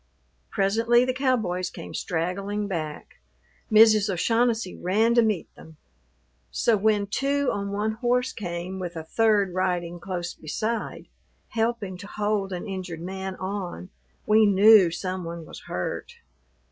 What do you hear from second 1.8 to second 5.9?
straggling back. Mrs. O'Shaughnessy ran to meet them.